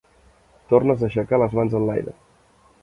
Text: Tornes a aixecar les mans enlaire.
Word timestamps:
Tornes 0.73 1.03
a 1.03 1.07
aixecar 1.11 1.41
les 1.43 1.55
mans 1.59 1.77
enlaire. 1.83 2.19